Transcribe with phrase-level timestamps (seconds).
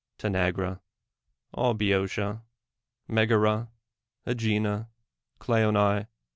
[0.17, 0.79] Tanayra,
[1.53, 2.41] all Bceotia,
[3.07, 3.67] ]\Iegara, ^
[4.25, 4.87] Egina,
[5.39, 6.07] Cleona?